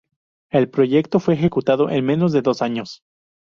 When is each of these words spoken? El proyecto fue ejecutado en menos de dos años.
El 0.49 0.67
proyecto 0.71 1.19
fue 1.19 1.35
ejecutado 1.35 1.91
en 1.91 2.03
menos 2.03 2.31
de 2.33 2.41
dos 2.41 2.63
años. 2.63 3.03